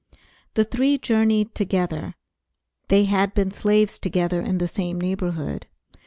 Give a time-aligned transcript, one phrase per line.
[0.55, 2.15] The three journeyed together.
[2.87, 5.67] They had been slaves together in the same neighborhood.